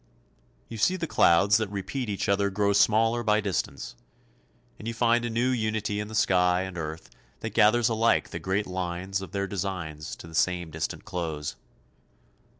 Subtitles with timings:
[0.67, 3.93] You see the clouds that repeat each other grow smaller by distance;
[4.79, 8.39] and you find a new unity in the sky and earth that gather alike the
[8.39, 11.55] great lines of their designs to the same distant close.